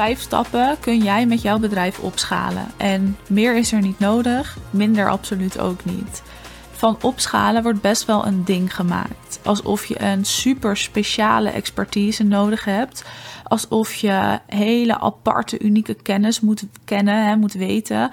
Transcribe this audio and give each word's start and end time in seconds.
vijf 0.00 0.20
stappen 0.20 0.76
kun 0.80 0.98
jij 0.98 1.26
met 1.26 1.42
jouw 1.42 1.58
bedrijf 1.58 1.98
opschalen. 1.98 2.66
En 2.76 3.16
meer 3.28 3.56
is 3.56 3.72
er 3.72 3.80
niet 3.80 3.98
nodig, 3.98 4.56
minder 4.70 5.10
absoluut 5.10 5.58
ook 5.58 5.84
niet. 5.84 6.22
Van 6.70 6.98
opschalen 7.02 7.62
wordt 7.62 7.80
best 7.80 8.04
wel 8.04 8.26
een 8.26 8.44
ding 8.44 8.74
gemaakt. 8.74 9.40
Alsof 9.44 9.86
je 9.86 10.02
een 10.02 10.24
super 10.24 10.76
speciale 10.76 11.50
expertise 11.50 12.24
nodig 12.24 12.64
hebt. 12.64 13.04
Alsof 13.44 13.94
je 13.94 14.38
hele 14.46 14.98
aparte, 14.98 15.58
unieke 15.58 15.94
kennis 15.94 16.40
moet 16.40 16.64
kennen, 16.84 17.26
hè, 17.26 17.36
moet 17.36 17.52
weten. 17.52 18.10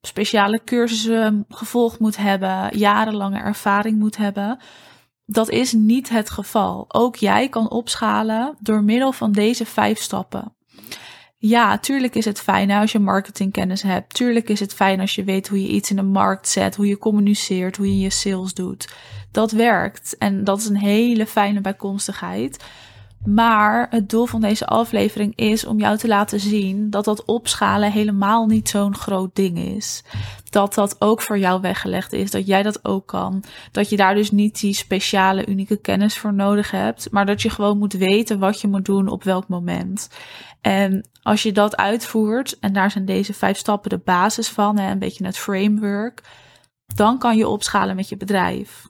Speciale 0.00 0.60
cursussen 0.64 1.44
gevolgd 1.48 1.98
moet 1.98 2.16
hebben, 2.16 2.78
jarenlange 2.78 3.38
ervaring 3.38 3.98
moet 3.98 4.16
hebben. 4.16 4.58
Dat 5.24 5.50
is 5.50 5.72
niet 5.72 6.08
het 6.08 6.30
geval. 6.30 6.84
Ook 6.88 7.16
jij 7.16 7.48
kan 7.48 7.70
opschalen 7.70 8.56
door 8.60 8.82
middel 8.82 9.12
van 9.12 9.32
deze 9.32 9.66
vijf 9.66 10.00
stappen. 10.00 10.58
Ja, 11.42 11.78
tuurlijk 11.78 12.14
is 12.14 12.24
het 12.24 12.40
fijn 12.40 12.70
als 12.70 12.92
je 12.92 12.98
marketingkennis 12.98 13.82
hebt. 13.82 14.14
Tuurlijk 14.14 14.48
is 14.48 14.60
het 14.60 14.74
fijn 14.74 15.00
als 15.00 15.14
je 15.14 15.24
weet 15.24 15.48
hoe 15.48 15.62
je 15.62 15.68
iets 15.68 15.90
in 15.90 15.96
de 15.96 16.02
markt 16.02 16.48
zet, 16.48 16.76
hoe 16.76 16.86
je 16.86 16.98
communiceert, 16.98 17.76
hoe 17.76 17.86
je 17.86 17.98
je 17.98 18.10
sales 18.10 18.54
doet. 18.54 18.94
Dat 19.30 19.50
werkt 19.50 20.18
en 20.18 20.44
dat 20.44 20.58
is 20.58 20.66
een 20.66 20.76
hele 20.76 21.26
fijne 21.26 21.60
bijkomstigheid. 21.60 22.64
Maar 23.24 23.86
het 23.90 24.10
doel 24.10 24.26
van 24.26 24.40
deze 24.40 24.66
aflevering 24.66 25.36
is 25.36 25.64
om 25.64 25.78
jou 25.78 25.96
te 25.96 26.08
laten 26.08 26.40
zien 26.40 26.90
dat 26.90 27.04
dat 27.04 27.24
opschalen 27.24 27.92
helemaal 27.92 28.46
niet 28.46 28.68
zo'n 28.68 28.94
groot 28.94 29.34
ding 29.34 29.58
is. 29.58 30.04
Dat 30.50 30.74
dat 30.74 30.96
ook 30.98 31.22
voor 31.22 31.38
jou 31.38 31.60
weggelegd 31.60 32.12
is, 32.12 32.30
dat 32.30 32.46
jij 32.46 32.62
dat 32.62 32.84
ook 32.84 33.06
kan. 33.06 33.44
Dat 33.72 33.88
je 33.88 33.96
daar 33.96 34.14
dus 34.14 34.30
niet 34.30 34.60
die 34.60 34.74
speciale, 34.74 35.46
unieke 35.46 35.76
kennis 35.76 36.18
voor 36.18 36.34
nodig 36.34 36.70
hebt, 36.70 37.10
maar 37.10 37.26
dat 37.26 37.42
je 37.42 37.50
gewoon 37.50 37.78
moet 37.78 37.92
weten 37.92 38.38
wat 38.38 38.60
je 38.60 38.68
moet 38.68 38.84
doen 38.84 39.08
op 39.08 39.24
welk 39.24 39.48
moment. 39.48 40.10
En 40.60 41.08
als 41.22 41.42
je 41.42 41.52
dat 41.52 41.76
uitvoert, 41.76 42.58
en 42.58 42.72
daar 42.72 42.90
zijn 42.90 43.04
deze 43.04 43.34
vijf 43.34 43.56
stappen 43.56 43.90
de 43.90 44.00
basis 44.04 44.48
van, 44.48 44.78
een 44.78 44.98
beetje 44.98 45.26
het 45.26 45.38
framework, 45.38 46.22
dan 46.94 47.18
kan 47.18 47.36
je 47.36 47.48
opschalen 47.48 47.96
met 47.96 48.08
je 48.08 48.16
bedrijf. 48.16 48.89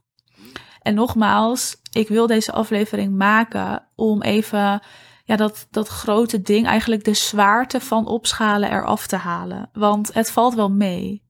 En 0.91 0.96
nogmaals, 0.96 1.77
ik 1.92 2.08
wil 2.08 2.27
deze 2.27 2.52
aflevering 2.52 3.16
maken 3.16 3.86
om 3.94 4.22
even 4.22 4.83
ja, 5.24 5.36
dat, 5.36 5.66
dat 5.70 5.88
grote 5.88 6.42
ding, 6.42 6.66
eigenlijk 6.66 7.05
de 7.05 7.14
zwaarte 7.14 7.80
van 7.80 8.06
opschalen 8.06 8.72
eraf 8.72 9.06
te 9.06 9.16
halen. 9.16 9.70
Want 9.72 10.14
het 10.14 10.30
valt 10.30 10.55
wel 10.55 10.70
mee. 10.70 11.22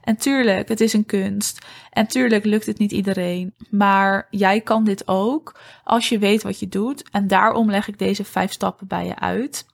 En 0.00 0.16
tuurlijk, 0.16 0.68
het 0.68 0.80
is 0.80 0.92
een 0.92 1.06
kunst. 1.06 1.66
En 1.90 2.06
tuurlijk 2.06 2.44
lukt 2.44 2.66
het 2.66 2.78
niet 2.78 2.92
iedereen. 2.92 3.54
Maar 3.70 4.26
jij 4.30 4.60
kan 4.60 4.84
dit 4.84 5.08
ook 5.08 5.60
als 5.84 6.08
je 6.08 6.18
weet 6.18 6.42
wat 6.42 6.58
je 6.58 6.68
doet. 6.68 7.10
En 7.10 7.26
daarom 7.26 7.70
leg 7.70 7.88
ik 7.88 7.98
deze 7.98 8.24
vijf 8.24 8.52
stappen 8.52 8.86
bij 8.86 9.06
je 9.06 9.18
uit. 9.18 9.66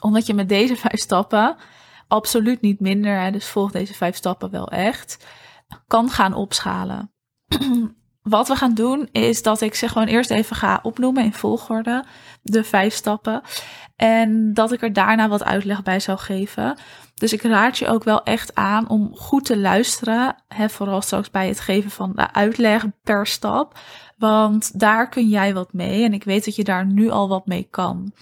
Omdat 0.00 0.26
je 0.26 0.34
met 0.34 0.48
deze 0.48 0.76
vijf 0.76 1.00
stappen 1.00 1.56
absoluut 2.08 2.60
niet 2.60 2.80
minder, 2.80 3.20
hè, 3.20 3.30
dus 3.30 3.46
volg 3.46 3.70
deze 3.70 3.94
vijf 3.94 4.16
stappen 4.16 4.50
wel 4.50 4.68
echt, 4.68 5.26
kan 5.86 6.10
gaan 6.10 6.34
opschalen. 6.34 7.12
wat 8.24 8.48
we 8.48 8.56
gaan 8.56 8.74
doen 8.74 9.08
is 9.12 9.42
dat 9.42 9.60
ik 9.60 9.74
ze 9.74 9.88
gewoon 9.88 10.06
eerst 10.06 10.30
even 10.30 10.56
ga 10.56 10.80
opnoemen 10.82 11.24
in 11.24 11.32
volgorde, 11.32 12.04
de 12.42 12.64
vijf 12.64 12.94
stappen. 12.94 13.42
En 13.96 14.54
dat 14.54 14.72
ik 14.72 14.82
er 14.82 14.92
daarna 14.92 15.28
wat 15.28 15.44
uitleg 15.44 15.82
bij 15.82 16.00
zou 16.00 16.18
geven. 16.18 16.78
Dus 17.14 17.32
ik 17.32 17.42
raad 17.42 17.78
je 17.78 17.88
ook 17.88 18.04
wel 18.04 18.22
echt 18.22 18.54
aan 18.54 18.88
om 18.88 19.16
goed 19.16 19.44
te 19.44 19.58
luisteren. 19.58 20.36
Hè, 20.48 20.68
vooral 20.68 21.02
straks 21.02 21.30
bij 21.30 21.48
het 21.48 21.60
geven 21.60 21.90
van 21.90 22.12
de 22.14 22.32
uitleg 22.32 22.84
per 23.02 23.26
stap. 23.26 23.78
Want 24.24 24.80
daar 24.80 25.08
kun 25.08 25.28
jij 25.28 25.54
wat 25.54 25.72
mee. 25.72 26.04
En 26.04 26.12
ik 26.12 26.24
weet 26.24 26.44
dat 26.44 26.56
je 26.56 26.64
daar 26.64 26.86
nu 26.86 27.10
al 27.10 27.28
wat 27.28 27.46
mee 27.46 27.66
kan. 27.70 28.12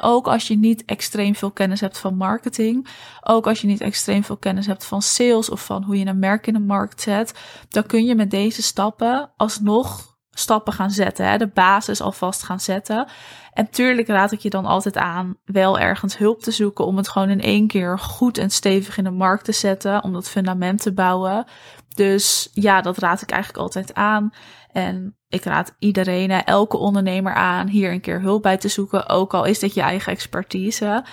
ook 0.00 0.26
als 0.26 0.48
je 0.48 0.56
niet 0.56 0.84
extreem 0.84 1.34
veel 1.34 1.50
kennis 1.50 1.80
hebt 1.80 1.98
van 1.98 2.16
marketing. 2.16 2.88
Ook 3.20 3.46
als 3.46 3.60
je 3.60 3.66
niet 3.66 3.80
extreem 3.80 4.24
veel 4.24 4.36
kennis 4.36 4.66
hebt 4.66 4.84
van 4.84 5.02
sales 5.02 5.50
of 5.50 5.64
van 5.64 5.82
hoe 5.82 5.98
je 5.98 6.06
een 6.06 6.18
merk 6.18 6.46
in 6.46 6.52
de 6.52 6.60
markt 6.60 7.00
zet. 7.00 7.34
Dan 7.68 7.86
kun 7.86 8.04
je 8.04 8.14
met 8.14 8.30
deze 8.30 8.62
stappen 8.62 9.30
alsnog 9.36 10.16
stappen 10.30 10.72
gaan 10.72 10.90
zetten. 10.90 11.28
Hè, 11.28 11.38
de 11.38 11.46
basis 11.46 12.00
alvast 12.00 12.42
gaan 12.42 12.60
zetten. 12.60 13.08
En 13.52 13.70
tuurlijk 13.70 14.08
raad 14.08 14.32
ik 14.32 14.40
je 14.40 14.50
dan 14.50 14.66
altijd 14.66 14.96
aan 14.96 15.36
wel 15.44 15.78
ergens 15.78 16.18
hulp 16.18 16.40
te 16.42 16.50
zoeken 16.50 16.86
om 16.86 16.96
het 16.96 17.08
gewoon 17.08 17.30
in 17.30 17.40
één 17.40 17.66
keer 17.66 17.98
goed 17.98 18.38
en 18.38 18.50
stevig 18.50 18.96
in 18.96 19.04
de 19.04 19.10
markt 19.10 19.44
te 19.44 19.52
zetten. 19.52 20.02
Om 20.02 20.12
dat 20.12 20.28
fundament 20.28 20.82
te 20.82 20.92
bouwen. 20.92 21.46
Dus 21.94 22.50
ja, 22.52 22.80
dat 22.80 22.98
raad 22.98 23.22
ik 23.22 23.30
eigenlijk 23.30 23.62
altijd 23.62 23.94
aan. 23.94 24.32
En 24.72 25.16
ik 25.28 25.44
raad 25.44 25.74
iedereen, 25.78 26.30
elke 26.30 26.76
ondernemer 26.76 27.34
aan 27.34 27.68
hier 27.68 27.92
een 27.92 28.00
keer 28.00 28.20
hulp 28.20 28.42
bij 28.42 28.56
te 28.56 28.68
zoeken. 28.68 29.08
Ook 29.08 29.34
al 29.34 29.44
is 29.44 29.58
dit 29.58 29.74
je 29.74 29.80
eigen 29.80 30.12
expertise. 30.12 31.04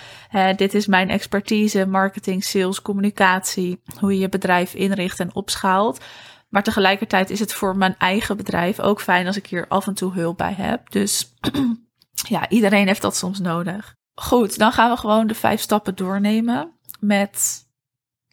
dit 0.56 0.74
is 0.74 0.86
mijn 0.86 1.08
expertise, 1.08 1.86
marketing, 1.86 2.44
sales, 2.44 2.82
communicatie. 2.82 3.82
Hoe 3.98 4.12
je 4.12 4.18
je 4.18 4.28
bedrijf 4.28 4.74
inricht 4.74 5.20
en 5.20 5.34
opschaalt. 5.34 6.04
Maar 6.48 6.62
tegelijkertijd 6.62 7.30
is 7.30 7.40
het 7.40 7.52
voor 7.52 7.76
mijn 7.76 7.94
eigen 7.98 8.36
bedrijf 8.36 8.80
ook 8.80 9.00
fijn 9.00 9.26
als 9.26 9.36
ik 9.36 9.46
hier 9.46 9.68
af 9.68 9.86
en 9.86 9.94
toe 9.94 10.12
hulp 10.12 10.36
bij 10.36 10.52
heb. 10.52 10.90
Dus 10.90 11.34
ja, 12.28 12.48
iedereen 12.48 12.86
heeft 12.86 13.02
dat 13.02 13.16
soms 13.16 13.38
nodig. 13.38 13.94
Goed, 14.14 14.58
dan 14.58 14.72
gaan 14.72 14.90
we 14.90 14.96
gewoon 14.96 15.26
de 15.26 15.34
vijf 15.34 15.60
stappen 15.60 15.94
doornemen. 15.94 16.72
Met 17.00 17.66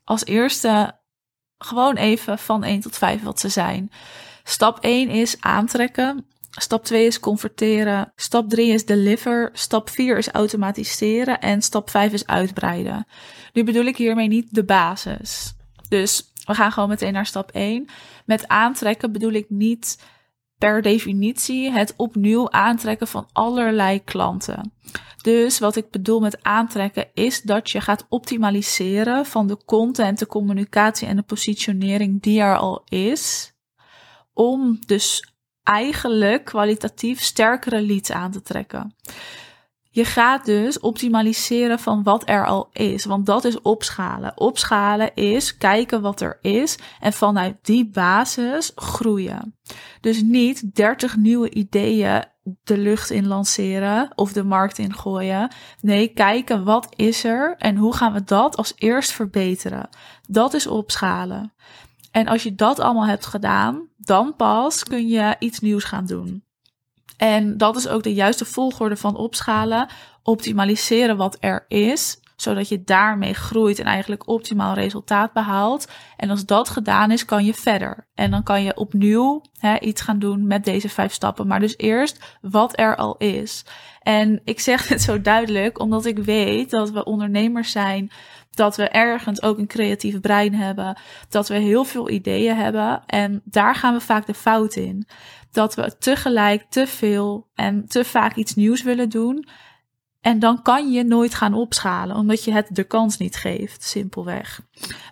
als 0.03 0.25
eerste 0.25 0.99
gewoon 1.57 1.95
even 1.95 2.37
van 2.37 2.63
1 2.63 2.79
tot 2.79 2.97
5 2.97 3.23
wat 3.23 3.39
ze 3.39 3.49
zijn. 3.49 3.91
Stap 4.49 4.79
1 4.79 5.09
is 5.09 5.41
aantrekken. 5.41 6.25
Stap 6.51 6.83
2 6.83 7.05
is 7.05 7.19
converteren. 7.19 8.11
Stap 8.15 8.49
3 8.49 8.71
is 8.71 8.85
deliver. 8.85 9.49
Stap 9.53 9.89
4 9.89 10.17
is 10.17 10.29
automatiseren. 10.29 11.41
En 11.41 11.61
stap 11.61 11.89
5 11.89 12.13
is 12.13 12.27
uitbreiden. 12.27 13.07
Nu 13.53 13.63
bedoel 13.63 13.85
ik 13.85 13.97
hiermee 13.97 14.27
niet 14.27 14.53
de 14.53 14.63
basis. 14.63 15.53
Dus 15.89 16.31
we 16.45 16.53
gaan 16.53 16.71
gewoon 16.71 16.89
meteen 16.89 17.13
naar 17.13 17.25
stap 17.25 17.51
1. 17.51 17.87
Met 18.25 18.47
aantrekken 18.47 19.11
bedoel 19.11 19.31
ik 19.31 19.49
niet 19.49 20.03
per 20.57 20.81
definitie 20.81 21.71
het 21.71 21.93
opnieuw 21.97 22.51
aantrekken 22.51 23.07
van 23.07 23.27
allerlei 23.31 24.03
klanten. 24.03 24.73
Dus 25.21 25.59
wat 25.59 25.75
ik 25.75 25.89
bedoel 25.91 26.19
met 26.19 26.43
aantrekken 26.43 27.07
is 27.13 27.41
dat 27.41 27.69
je 27.69 27.81
gaat 27.81 28.05
optimaliseren 28.09 29.25
van 29.25 29.47
de 29.47 29.57
content, 29.65 30.19
de 30.19 30.27
communicatie 30.27 31.07
en 31.07 31.15
de 31.15 31.21
positionering 31.21 32.21
die 32.21 32.41
er 32.41 32.57
al 32.57 32.81
is 32.85 33.55
om 34.37 34.79
dus 34.85 35.31
eigenlijk 35.63 36.45
kwalitatief 36.45 37.21
sterkere 37.21 37.81
leads 37.81 38.11
aan 38.11 38.31
te 38.31 38.41
trekken. 38.41 38.95
Je 39.89 40.05
gaat 40.05 40.45
dus 40.45 40.79
optimaliseren 40.79 41.79
van 41.79 42.03
wat 42.03 42.29
er 42.29 42.45
al 42.45 42.69
is, 42.71 43.05
want 43.05 43.25
dat 43.25 43.43
is 43.43 43.61
opschalen. 43.61 44.39
Opschalen 44.39 45.15
is 45.15 45.57
kijken 45.57 46.01
wat 46.01 46.21
er 46.21 46.37
is 46.41 46.77
en 46.99 47.13
vanuit 47.13 47.55
die 47.61 47.89
basis 47.89 48.71
groeien. 48.75 49.55
Dus 50.01 50.21
niet 50.21 50.75
30 50.75 51.15
nieuwe 51.15 51.49
ideeën 51.49 52.23
de 52.63 52.77
lucht 52.77 53.09
in 53.09 53.27
lanceren 53.27 54.11
of 54.15 54.33
de 54.33 54.43
markt 54.43 54.77
in 54.77 54.93
gooien. 54.93 55.51
Nee, 55.81 56.07
kijken 56.07 56.63
wat 56.63 56.87
is 56.95 57.23
er 57.23 57.55
en 57.57 57.75
hoe 57.75 57.95
gaan 57.95 58.13
we 58.13 58.23
dat 58.23 58.57
als 58.57 58.73
eerst 58.75 59.11
verbeteren. 59.11 59.89
Dat 60.27 60.53
is 60.53 60.67
opschalen. 60.67 61.53
En 62.17 62.27
als 62.27 62.43
je 62.43 62.55
dat 62.55 62.79
allemaal 62.79 63.07
hebt 63.07 63.25
gedaan, 63.25 63.87
dan 63.97 64.35
pas 64.35 64.83
kun 64.83 65.07
je 65.07 65.35
iets 65.39 65.59
nieuws 65.59 65.83
gaan 65.83 66.05
doen. 66.05 66.43
En 67.17 67.57
dat 67.57 67.75
is 67.75 67.87
ook 67.87 68.03
de 68.03 68.13
juiste 68.13 68.45
volgorde 68.45 68.97
van 68.97 69.15
opschalen. 69.15 69.87
Optimaliseren 70.23 71.17
wat 71.17 71.37
er 71.39 71.65
is, 71.67 72.19
zodat 72.35 72.69
je 72.69 72.83
daarmee 72.83 73.33
groeit 73.33 73.79
en 73.79 73.85
eigenlijk 73.85 74.27
optimaal 74.27 74.73
resultaat 74.73 75.33
behaalt. 75.33 75.87
En 76.15 76.29
als 76.29 76.45
dat 76.45 76.69
gedaan 76.69 77.11
is, 77.11 77.25
kan 77.25 77.45
je 77.45 77.53
verder. 77.53 78.07
En 78.13 78.31
dan 78.31 78.43
kan 78.43 78.63
je 78.63 78.77
opnieuw 78.77 79.41
hè, 79.59 79.79
iets 79.79 80.01
gaan 80.01 80.19
doen 80.19 80.47
met 80.47 80.65
deze 80.65 80.89
vijf 80.89 81.13
stappen. 81.13 81.47
Maar 81.47 81.59
dus 81.59 81.77
eerst 81.77 82.37
wat 82.41 82.79
er 82.79 82.95
al 82.95 83.17
is. 83.17 83.65
En 84.01 84.41
ik 84.43 84.59
zeg 84.59 84.87
het 84.87 85.01
zo 85.01 85.21
duidelijk, 85.21 85.79
omdat 85.79 86.05
ik 86.05 86.17
weet 86.17 86.69
dat 86.69 86.91
we 86.91 87.03
ondernemers 87.03 87.71
zijn 87.71 88.11
dat 88.57 88.75
we 88.75 88.87
ergens 88.89 89.41
ook 89.41 89.57
een 89.57 89.67
creatief 89.67 90.19
brein 90.19 90.55
hebben, 90.55 90.97
dat 91.29 91.47
we 91.47 91.55
heel 91.55 91.83
veel 91.83 92.09
ideeën 92.09 92.55
hebben 92.55 93.03
en 93.05 93.41
daar 93.43 93.75
gaan 93.75 93.93
we 93.93 93.99
vaak 93.99 94.25
de 94.25 94.33
fout 94.33 94.75
in. 94.75 95.07
Dat 95.51 95.75
we 95.75 95.97
tegelijk 95.97 96.65
te 96.69 96.87
veel 96.87 97.47
en 97.53 97.87
te 97.87 98.05
vaak 98.05 98.35
iets 98.35 98.55
nieuws 98.55 98.83
willen 98.83 99.09
doen. 99.09 99.47
En 100.21 100.39
dan 100.39 100.61
kan 100.61 100.91
je 100.91 101.03
nooit 101.03 101.33
gaan 101.33 101.53
opschalen, 101.53 102.15
omdat 102.15 102.43
je 102.43 102.51
het 102.51 102.67
de 102.71 102.83
kans 102.83 103.17
niet 103.17 103.35
geeft, 103.35 103.83
simpelweg. 103.83 104.61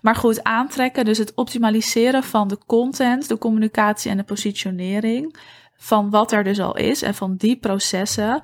Maar 0.02 0.16
goed, 0.16 0.44
aantrekken, 0.44 1.06
dus 1.06 1.18
het 1.18 1.34
optimaliseren 1.36 2.24
van 2.24 2.48
de 2.48 2.58
content, 2.66 3.28
de 3.28 3.38
communicatie 3.38 4.12
en 4.12 4.18
de 4.18 4.24
positionering, 4.24 5.36
van 5.78 6.10
wat 6.10 6.32
er 6.32 6.44
dus 6.44 6.60
al 6.60 6.78
is 6.78 7.02
en 7.02 7.16
van 7.16 7.36
die 7.36 7.58
processen, 7.58 8.42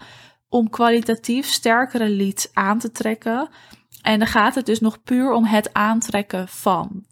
om 0.50 0.70
kwalitatief 0.70 1.48
sterkere 1.48 2.10
leads 2.10 2.50
aan 2.54 2.80
te 2.80 2.92
trekken 2.92 3.50
en 4.02 4.20
dan 4.20 4.28
gaat 4.28 4.56
het 4.56 4.66
dus 4.66 4.80
nog 4.80 5.04
puur 5.04 5.32
om 5.32 5.46
het 5.46 5.74
aantrekken 5.74 6.48
van. 6.48 7.06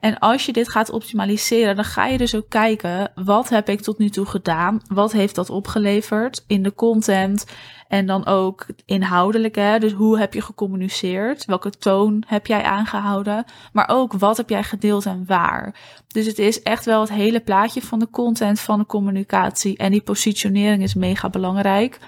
En 0.00 0.18
als 0.18 0.46
je 0.46 0.52
dit 0.52 0.68
gaat 0.68 0.90
optimaliseren, 0.90 1.76
dan 1.76 1.84
ga 1.84 2.06
je 2.06 2.18
dus 2.18 2.34
ook 2.34 2.48
kijken, 2.48 3.12
wat 3.14 3.48
heb 3.48 3.68
ik 3.68 3.80
tot 3.80 3.98
nu 3.98 4.08
toe 4.08 4.26
gedaan? 4.26 4.80
Wat 4.86 5.12
heeft 5.12 5.34
dat 5.34 5.50
opgeleverd 5.50 6.44
in 6.46 6.62
de 6.62 6.74
content? 6.74 7.46
En 7.88 8.06
dan 8.06 8.26
ook 8.26 8.66
inhoudelijk, 8.84 9.54
hè? 9.54 9.78
dus 9.78 9.92
hoe 9.92 10.18
heb 10.18 10.34
je 10.34 10.40
gecommuniceerd? 10.40 11.44
Welke 11.44 11.70
toon 11.70 12.22
heb 12.26 12.46
jij 12.46 12.62
aangehouden? 12.62 13.44
Maar 13.72 13.88
ook 13.88 14.12
wat 14.12 14.36
heb 14.36 14.48
jij 14.48 14.62
gedeeld 14.62 15.06
en 15.06 15.24
waar? 15.26 15.74
Dus 16.08 16.26
het 16.26 16.38
is 16.38 16.62
echt 16.62 16.84
wel 16.84 17.00
het 17.00 17.12
hele 17.12 17.40
plaatje 17.40 17.82
van 17.82 17.98
de 17.98 18.10
content, 18.10 18.60
van 18.60 18.78
de 18.78 18.86
communicatie. 18.86 19.76
En 19.76 19.90
die 19.90 20.02
positionering 20.02 20.82
is 20.82 20.94
mega 20.94 21.28
belangrijk. 21.28 21.98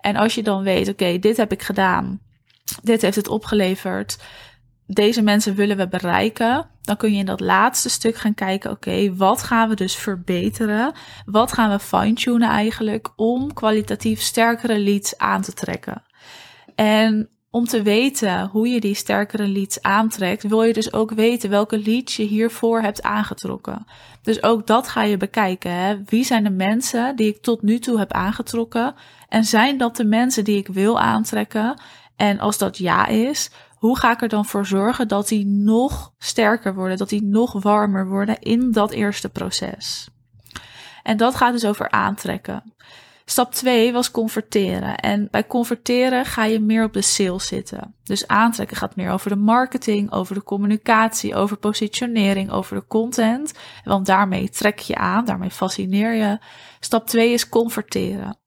En 0.00 0.16
als 0.16 0.34
je 0.34 0.42
dan 0.42 0.62
weet, 0.62 0.88
oké, 0.88 1.18
dit 1.18 1.36
heb 1.36 1.52
ik 1.52 1.62
gedaan. 1.62 2.20
Dit 2.82 3.02
heeft 3.02 3.16
het 3.16 3.28
opgeleverd 3.28 4.18
deze 4.94 5.22
mensen 5.22 5.54
willen 5.54 5.76
we 5.76 5.88
bereiken, 5.88 6.66
dan 6.82 6.96
kun 6.96 7.12
je 7.12 7.18
in 7.18 7.26
dat 7.26 7.40
laatste 7.40 7.88
stuk 7.88 8.16
gaan 8.16 8.34
kijken: 8.34 8.70
oké, 8.70 9.14
wat 9.14 9.42
gaan 9.42 9.68
we 9.68 9.74
dus 9.74 9.96
verbeteren? 9.96 10.92
Wat 11.24 11.52
gaan 11.52 11.70
we 11.70 11.78
fine-tunen 11.78 12.48
eigenlijk 12.48 13.12
om 13.16 13.52
kwalitatief 13.52 14.20
sterkere 14.20 14.78
leads 14.78 15.18
aan 15.18 15.42
te 15.42 15.52
trekken? 15.52 16.02
En 16.74 17.28
om 17.50 17.64
te 17.64 17.82
weten 17.82 18.48
hoe 18.48 18.68
je 18.68 18.80
die 18.80 18.94
sterkere 18.94 19.46
leads 19.46 19.82
aantrekt, 19.82 20.42
wil 20.42 20.62
je 20.62 20.72
dus 20.72 20.92
ook 20.92 21.10
weten 21.10 21.50
welke 21.50 21.78
leads 21.78 22.16
je 22.16 22.22
hiervoor 22.22 22.80
hebt 22.80 23.02
aangetrokken. 23.02 23.86
Dus 24.22 24.42
ook 24.42 24.66
dat 24.66 24.88
ga 24.88 25.02
je 25.02 25.16
bekijken. 25.16 25.72
Hè? 25.72 25.96
Wie 26.04 26.24
zijn 26.24 26.44
de 26.44 26.50
mensen 26.50 27.16
die 27.16 27.28
ik 27.28 27.42
tot 27.42 27.62
nu 27.62 27.78
toe 27.78 27.98
heb 27.98 28.12
aangetrokken? 28.12 28.94
En 29.28 29.44
zijn 29.44 29.78
dat 29.78 29.96
de 29.96 30.04
mensen 30.04 30.44
die 30.44 30.56
ik 30.56 30.68
wil 30.68 31.00
aantrekken? 31.00 31.80
En 32.16 32.38
als 32.38 32.58
dat 32.58 32.78
ja 32.78 33.06
is, 33.06 33.50
hoe 33.74 33.98
ga 33.98 34.12
ik 34.12 34.22
er 34.22 34.28
dan 34.28 34.44
voor 34.44 34.66
zorgen 34.66 35.08
dat 35.08 35.28
die 35.28 35.46
nog 35.46 36.12
sterker 36.18 36.74
worden, 36.74 36.96
dat 36.96 37.08
die 37.08 37.22
nog 37.22 37.62
warmer 37.62 38.08
worden 38.08 38.38
in 38.38 38.72
dat 38.72 38.90
eerste 38.90 39.28
proces? 39.28 40.08
En 41.02 41.16
dat 41.16 41.34
gaat 41.34 41.52
dus 41.52 41.64
over 41.64 41.90
aantrekken. 41.90 42.74
Stap 43.24 43.52
2 43.52 43.92
was 43.92 44.10
converteren. 44.10 44.96
En 44.96 45.28
bij 45.30 45.46
converteren 45.46 46.24
ga 46.24 46.44
je 46.44 46.60
meer 46.60 46.84
op 46.84 46.92
de 46.92 47.02
sales 47.02 47.46
zitten. 47.46 47.94
Dus 48.02 48.26
aantrekken 48.26 48.76
gaat 48.76 48.96
meer 48.96 49.10
over 49.10 49.30
de 49.30 49.36
marketing, 49.36 50.12
over 50.12 50.34
de 50.34 50.42
communicatie, 50.42 51.34
over 51.34 51.56
positionering, 51.56 52.50
over 52.50 52.76
de 52.76 52.86
content. 52.86 53.52
Want 53.84 54.06
daarmee 54.06 54.48
trek 54.48 54.78
je 54.78 54.94
aan, 54.94 55.24
daarmee 55.24 55.50
fascineer 55.50 56.14
je. 56.14 56.38
Stap 56.80 57.06
2 57.06 57.32
is 57.32 57.48
converteren. 57.48 58.38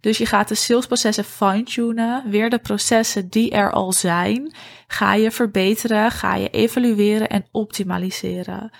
Dus 0.00 0.18
je 0.18 0.26
gaat 0.26 0.48
de 0.48 0.54
salesprocessen 0.54 1.24
fine-tunen. 1.24 2.22
Weer 2.30 2.50
de 2.50 2.58
processen 2.58 3.28
die 3.28 3.50
er 3.50 3.72
al 3.72 3.92
zijn, 3.92 4.54
ga 4.86 5.14
je 5.14 5.30
verbeteren, 5.30 6.10
ga 6.10 6.34
je 6.34 6.48
evalueren 6.48 7.28
en 7.28 7.46
optimaliseren. 7.50 8.70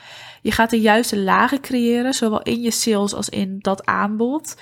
Je 0.43 0.53
gaat 0.53 0.71
de 0.71 0.81
juiste 0.81 1.19
lagen 1.19 1.61
creëren, 1.61 2.15
zowel 2.15 2.43
in 2.43 2.61
je 2.61 2.71
sales 2.71 3.15
als 3.15 3.29
in 3.29 3.59
dat 3.59 3.85
aanbod. 3.85 4.57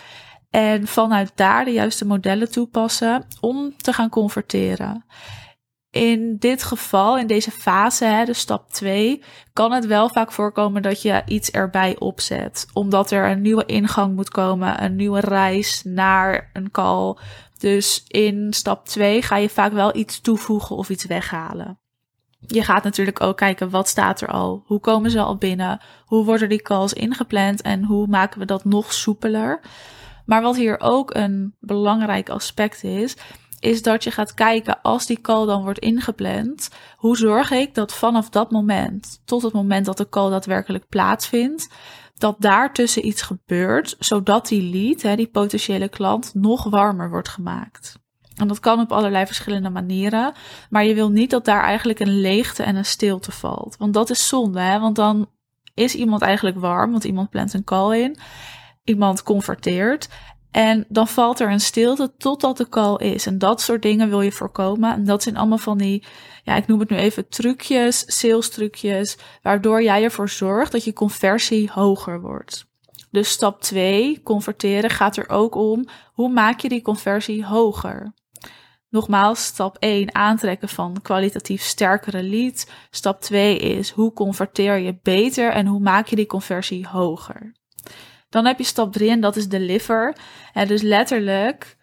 En 0.51 0.87
vanuit 0.87 1.33
daar 1.35 1.65
de 1.65 1.73
juiste 1.73 2.07
modellen 2.07 2.51
toepassen 2.51 3.25
om 3.41 3.77
te 3.77 3.93
gaan 3.93 4.09
converteren. 4.09 5.05
In 5.93 6.37
dit 6.39 6.63
geval, 6.63 7.19
in 7.19 7.27
deze 7.27 7.51
fase, 7.51 8.05
hè, 8.05 8.25
de 8.25 8.33
stap 8.33 8.71
2, 8.71 9.23
kan 9.53 9.73
het 9.73 9.87
wel 9.87 10.09
vaak 10.09 10.33
voorkomen 10.33 10.83
dat 10.83 11.03
je 11.03 11.23
iets 11.27 11.51
erbij 11.51 11.97
opzet. 11.99 12.67
Omdat 12.73 13.11
er 13.11 13.31
een 13.31 13.41
nieuwe 13.41 13.65
ingang 13.65 14.15
moet 14.15 14.29
komen, 14.29 14.85
een 14.85 14.97
nieuwe 14.97 15.21
reis 15.21 15.83
naar 15.85 16.51
een 16.53 16.71
call. 16.71 17.17
Dus 17.59 18.05
in 18.07 18.53
stap 18.53 18.87
2 18.87 19.23
ga 19.23 19.37
je 19.37 19.49
vaak 19.49 19.73
wel 19.73 19.97
iets 19.97 20.21
toevoegen 20.21 20.77
of 20.77 20.91
iets 20.91 21.07
weghalen. 21.07 21.79
Je 22.47 22.63
gaat 22.63 22.85
natuurlijk 22.85 23.21
ook 23.21 23.37
kijken 23.37 23.71
wat 23.71 23.89
staat 23.89 24.21
er 24.21 24.29
al, 24.29 24.63
hoe 24.67 24.81
komen 24.81 25.11
ze 25.11 25.21
al 25.21 25.37
binnen, 25.37 25.81
hoe 26.05 26.25
worden 26.25 26.49
die 26.49 26.63
calls 26.63 26.93
ingepland 26.93 27.63
en 27.63 27.85
hoe 27.85 28.07
maken 28.07 28.39
we 28.39 28.45
dat 28.47 28.65
nog 28.65 28.93
soepeler. 28.93 29.61
Maar 30.27 30.43
wat 30.43 30.57
hier 30.57 30.81
ook 30.81 31.15
een 31.15 31.55
belangrijk 31.61 32.29
aspect 32.29 32.85
is, 32.85 33.17
is 33.63 33.83
dat 33.83 34.05
je 34.05 34.11
gaat 34.11 34.35
kijken 34.35 34.83
als 34.83 35.07
die 35.07 35.21
call 35.21 35.47
dan 35.47 35.63
wordt 35.63 35.79
ingepland. 35.79 36.69
Hoe 36.97 37.17
zorg 37.17 37.51
ik 37.51 37.75
dat 37.75 37.95
vanaf 37.95 38.29
dat 38.29 38.51
moment 38.51 39.21
tot 39.25 39.43
het 39.43 39.53
moment 39.53 39.87
dat 39.87 39.97
de 39.97 40.09
call 40.09 40.31
daadwerkelijk 40.31 40.89
plaatsvindt, 40.89 41.69
dat 42.15 42.37
daartussen 42.39 43.07
iets 43.07 43.23
gebeurt, 43.23 43.97
zodat 43.99 44.49
die 44.49 44.63
lead, 44.63 45.03
hè, 45.03 45.17
die 45.17 45.27
potentiële 45.27 45.89
klant, 45.89 46.35
nog 46.35 46.65
warmer 46.65 47.11
wordt 47.11 47.29
gemaakt. 47.29 48.01
En 48.37 48.49
dat 48.49 48.61
kan 48.61 48.81
op 48.81 48.93
allerlei 48.93 49.27
verschillende 49.27 49.71
manieren. 49.71 50.33
Maar 50.71 50.85
je 50.85 50.95
wil 50.95 51.11
niet 51.11 51.31
dat 51.31 51.45
daar 51.45 51.63
eigenlijk 51.63 52.01
een 52.01 52.21
leegte 52.21 52.63
en 52.63 52.77
een 52.77 52.85
stilte 52.85 53.33
valt. 53.33 53.77
Want 53.79 53.95
dat 53.95 54.11
is 54.11 54.29
zonde, 54.29 54.61
hè? 54.61 54.81
want 54.81 54.97
dan 54.97 55.31
is 55.75 55.95
iemand 55.95 56.23
eigenlijk 56.23 56.59
warm, 56.59 56.91
want 56.91 57.05
iemand 57.05 57.31
plant 57.31 57.55
een 57.55 57.65
call 57.65 58.01
in. 58.01 58.17
Iemand 58.85 59.23
converteert. 59.23 60.09
En 60.53 60.85
dan 60.89 61.09
valt 61.09 61.41
er 61.41 61.51
een 61.51 61.61
stilte 61.61 62.13
totdat 62.19 62.57
de 62.57 62.69
call 62.69 62.97
is. 62.97 63.27
En 63.27 63.39
dat 63.39 63.61
soort 63.61 63.83
dingen 63.83 64.09
wil 64.09 64.21
je 64.21 64.33
voorkomen. 64.33 64.93
En 64.93 65.05
dat 65.05 65.23
zijn 65.23 65.37
allemaal 65.37 65.59
van 65.59 65.79
die, 65.79 66.05
ja, 66.45 66.57
ik 66.57 66.67
noem 66.67 66.81
het 66.81 66.91
nu 66.91 66.97
even 66.97 67.29
trucjes, 67.29 68.05
sales 68.07 68.51
trucjes, 68.51 69.19
waardoor 69.43 69.83
jij 69.83 70.03
ervoor 70.03 70.29
zorgt 70.29 70.73
dat 70.73 70.85
je 70.85 70.93
conversie 70.93 71.71
hoger 71.73 72.21
wordt. 72.21 72.71
Dus 73.11 73.31
stap 73.31 73.61
2, 73.61 74.23
converteren, 74.23 74.91
gaat 74.91 75.17
er 75.17 75.29
ook 75.29 75.55
om 75.55 75.89
hoe 76.13 76.29
maak 76.29 76.61
je 76.61 76.69
die 76.69 76.83
conversie 76.83 77.47
hoger. 77.47 78.13
Nogmaals, 78.89 79.45
stap 79.45 79.77
1, 79.79 80.15
aantrekken 80.15 80.69
van 80.69 80.97
kwalitatief 81.03 81.63
sterkere 81.63 82.23
leads. 82.23 82.67
Stap 82.91 83.21
2 83.21 83.59
is 83.59 83.91
hoe 83.91 84.13
converteer 84.13 84.79
je 84.79 84.99
beter 85.03 85.51
en 85.51 85.67
hoe 85.67 85.81
maak 85.81 86.07
je 86.07 86.17
die 86.17 86.27
conversie 86.27 86.89
hoger. 86.89 87.55
Dan 88.33 88.47
heb 88.47 88.59
je 88.59 88.65
stap 88.65 88.93
3 88.93 89.11
en 89.11 89.21
dat 89.21 89.37
is 89.37 89.49
deliver. 89.49 90.17
En 90.53 90.69
dus 90.69 90.83
letterlijk, 90.83 91.77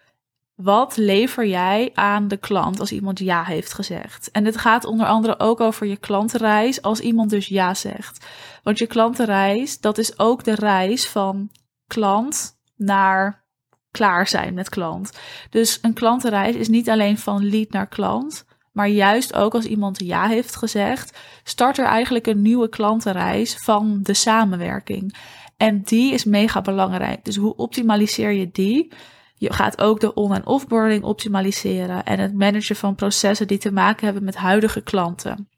wat 0.54 0.96
lever 0.96 1.46
jij 1.46 1.90
aan 1.94 2.28
de 2.28 2.36
klant 2.36 2.80
als 2.80 2.92
iemand 2.92 3.18
ja 3.18 3.44
heeft 3.44 3.72
gezegd? 3.72 4.30
En 4.30 4.44
dit 4.44 4.56
gaat 4.56 4.84
onder 4.84 5.06
andere 5.06 5.38
ook 5.38 5.60
over 5.60 5.86
je 5.86 5.96
klantenreis 5.96 6.82
als 6.82 7.00
iemand 7.00 7.30
dus 7.30 7.46
ja 7.46 7.74
zegt. 7.74 8.26
Want 8.62 8.78
je 8.78 8.86
klantenreis, 8.86 9.80
dat 9.80 9.98
is 9.98 10.18
ook 10.18 10.44
de 10.44 10.54
reis 10.54 11.08
van 11.08 11.50
klant 11.86 12.58
naar 12.76 13.44
klaar 13.90 14.28
zijn 14.28 14.54
met 14.54 14.68
klant. 14.68 15.18
Dus 15.50 15.78
een 15.82 15.94
klantenreis 15.94 16.54
is 16.54 16.68
niet 16.68 16.90
alleen 16.90 17.18
van 17.18 17.48
lead 17.48 17.70
naar 17.70 17.88
klant, 17.88 18.44
maar 18.80 18.88
juist 18.88 19.34
ook 19.34 19.54
als 19.54 19.64
iemand 19.64 19.98
ja 20.04 20.26
heeft 20.26 20.56
gezegd, 20.56 21.18
start 21.44 21.78
er 21.78 21.84
eigenlijk 21.84 22.26
een 22.26 22.42
nieuwe 22.42 22.68
klantenreis 22.68 23.56
van 23.56 23.98
de 24.02 24.14
samenwerking. 24.14 25.14
En 25.56 25.82
die 25.82 26.12
is 26.12 26.24
mega 26.24 26.60
belangrijk. 26.60 27.24
Dus 27.24 27.36
hoe 27.36 27.56
optimaliseer 27.56 28.32
je 28.32 28.50
die? 28.52 28.92
Je 29.34 29.52
gaat 29.52 29.80
ook 29.80 30.00
de 30.00 30.14
on- 30.14 30.34
en 30.34 30.46
offboarding 30.46 31.02
optimaliseren 31.02 32.04
en 32.04 32.18
het 32.18 32.34
managen 32.34 32.76
van 32.76 32.94
processen 32.94 33.46
die 33.46 33.58
te 33.58 33.72
maken 33.72 34.04
hebben 34.04 34.24
met 34.24 34.36
huidige 34.36 34.80
klanten. 34.80 35.48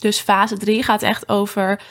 Dus 0.00 0.20
fase 0.20 0.56
3 0.56 0.82
gaat 0.82 1.02
echt 1.02 1.28
over 1.28 1.82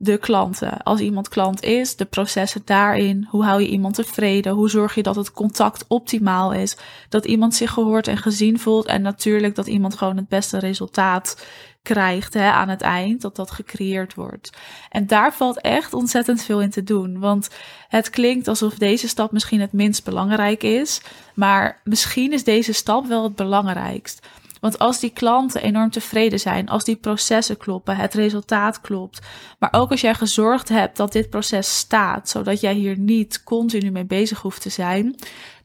de 0.00 0.18
klanten. 0.18 0.82
Als 0.82 1.00
iemand 1.00 1.28
klant 1.28 1.62
is, 1.62 1.96
de 1.96 2.04
processen 2.04 2.62
daarin. 2.64 3.26
Hoe 3.30 3.44
hou 3.44 3.62
je 3.62 3.68
iemand 3.68 3.94
tevreden? 3.94 4.52
Hoe 4.52 4.70
zorg 4.70 4.94
je 4.94 5.02
dat 5.02 5.16
het 5.16 5.32
contact 5.32 5.84
optimaal 5.88 6.52
is? 6.52 6.76
Dat 7.08 7.24
iemand 7.24 7.54
zich 7.54 7.70
gehoord 7.70 8.08
en 8.08 8.16
gezien 8.16 8.58
voelt. 8.58 8.86
En 8.86 9.02
natuurlijk 9.02 9.54
dat 9.54 9.66
iemand 9.66 9.94
gewoon 9.94 10.16
het 10.16 10.28
beste 10.28 10.58
resultaat 10.58 11.46
krijgt 11.82 12.34
hè, 12.34 12.50
aan 12.50 12.68
het 12.68 12.80
eind, 12.80 13.20
dat 13.20 13.36
dat 13.36 13.50
gecreëerd 13.50 14.14
wordt. 14.14 14.52
En 14.90 15.06
daar 15.06 15.34
valt 15.34 15.60
echt 15.60 15.92
ontzettend 15.92 16.42
veel 16.42 16.60
in 16.60 16.70
te 16.70 16.82
doen. 16.82 17.18
Want 17.18 17.48
het 17.88 18.10
klinkt 18.10 18.48
alsof 18.48 18.74
deze 18.74 19.08
stap 19.08 19.32
misschien 19.32 19.60
het 19.60 19.72
minst 19.72 20.04
belangrijk 20.04 20.62
is. 20.62 21.02
Maar 21.34 21.80
misschien 21.84 22.32
is 22.32 22.44
deze 22.44 22.72
stap 22.72 23.06
wel 23.06 23.22
het 23.22 23.36
belangrijkst. 23.36 24.26
Want 24.60 24.78
als 24.78 25.00
die 25.00 25.10
klanten 25.10 25.62
enorm 25.62 25.90
tevreden 25.90 26.40
zijn, 26.40 26.68
als 26.68 26.84
die 26.84 26.96
processen 26.96 27.56
kloppen, 27.56 27.96
het 27.96 28.14
resultaat 28.14 28.80
klopt, 28.80 29.26
maar 29.58 29.72
ook 29.72 29.90
als 29.90 30.00
jij 30.00 30.14
gezorgd 30.14 30.68
hebt 30.68 30.96
dat 30.96 31.12
dit 31.12 31.30
proces 31.30 31.78
staat, 31.78 32.28
zodat 32.28 32.60
jij 32.60 32.74
hier 32.74 32.98
niet 32.98 33.42
continu 33.42 33.90
mee 33.90 34.06
bezig 34.06 34.40
hoeft 34.40 34.62
te 34.62 34.68
zijn, 34.68 35.14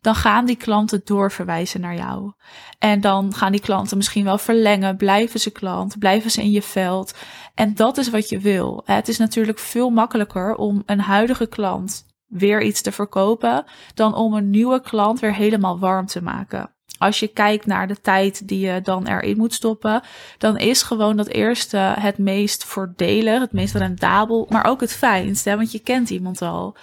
dan 0.01 0.15
gaan 0.15 0.45
die 0.45 0.55
klanten 0.55 1.01
doorverwijzen 1.03 1.81
naar 1.81 1.95
jou. 1.95 2.31
En 2.79 3.01
dan 3.01 3.33
gaan 3.33 3.51
die 3.51 3.61
klanten 3.61 3.97
misschien 3.97 4.23
wel 4.23 4.37
verlengen, 4.37 4.97
blijven 4.97 5.39
ze 5.39 5.51
klant, 5.51 5.99
blijven 5.99 6.31
ze 6.31 6.41
in 6.41 6.51
je 6.51 6.61
veld. 6.61 7.13
En 7.55 7.73
dat 7.73 7.97
is 7.97 8.09
wat 8.09 8.29
je 8.29 8.39
wil. 8.39 8.81
Het 8.85 9.07
is 9.07 9.17
natuurlijk 9.17 9.59
veel 9.59 9.89
makkelijker 9.89 10.55
om 10.55 10.83
een 10.85 10.99
huidige 10.99 11.47
klant 11.47 12.05
weer 12.27 12.61
iets 12.61 12.81
te 12.81 12.91
verkopen 12.91 13.65
dan 13.93 14.15
om 14.15 14.33
een 14.33 14.49
nieuwe 14.49 14.81
klant 14.81 15.19
weer 15.19 15.33
helemaal 15.33 15.79
warm 15.79 16.05
te 16.05 16.21
maken 16.21 16.72
als 17.03 17.19
je 17.19 17.27
kijkt 17.27 17.65
naar 17.65 17.87
de 17.87 18.01
tijd 18.01 18.47
die 18.47 18.59
je 18.59 18.81
dan 18.81 19.07
erin 19.07 19.37
moet 19.37 19.53
stoppen, 19.53 20.01
dan 20.37 20.57
is 20.57 20.83
gewoon 20.83 21.17
dat 21.17 21.27
eerste 21.27 21.77
het 21.77 22.17
meest 22.17 22.63
voordelig, 22.63 23.39
het 23.39 23.51
meest 23.51 23.75
rendabel, 23.75 24.47
maar 24.49 24.65
ook 24.65 24.81
het 24.81 24.93
fijnst, 24.93 25.45
want 25.45 25.71
je 25.71 25.79
kent 25.79 26.09
iemand 26.09 26.41
al. 26.41 26.75